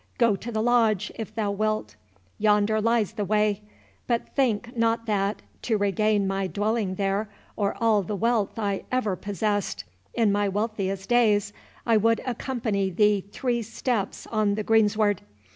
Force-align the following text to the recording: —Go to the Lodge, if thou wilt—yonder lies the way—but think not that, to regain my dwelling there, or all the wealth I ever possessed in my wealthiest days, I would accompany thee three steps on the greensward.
—Go 0.17 0.35
to 0.35 0.51
the 0.51 0.63
Lodge, 0.63 1.11
if 1.13 1.35
thou 1.35 1.51
wilt—yonder 1.51 2.81
lies 2.81 3.11
the 3.13 3.23
way—but 3.23 4.29
think 4.33 4.75
not 4.75 5.05
that, 5.05 5.43
to 5.61 5.77
regain 5.77 6.25
my 6.25 6.47
dwelling 6.47 6.95
there, 6.95 7.29
or 7.55 7.77
all 7.79 8.01
the 8.01 8.15
wealth 8.15 8.57
I 8.57 8.81
ever 8.91 9.15
possessed 9.15 9.83
in 10.15 10.31
my 10.31 10.49
wealthiest 10.49 11.07
days, 11.07 11.53
I 11.85 11.97
would 11.97 12.19
accompany 12.25 12.89
thee 12.89 13.23
three 13.31 13.61
steps 13.61 14.25
on 14.25 14.55
the 14.55 14.63
greensward. 14.63 15.21